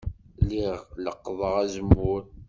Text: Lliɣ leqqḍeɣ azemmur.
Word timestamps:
Lliɣ 0.41 0.77
leqqḍeɣ 1.03 1.53
azemmur. 1.63 2.23